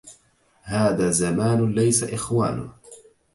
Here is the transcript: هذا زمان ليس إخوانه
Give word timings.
هذا 0.61 1.09
زمان 1.11 1.71
ليس 1.71 2.03
إخوانه 2.03 2.69